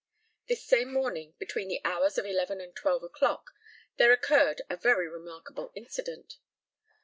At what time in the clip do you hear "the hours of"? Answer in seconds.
1.67-2.25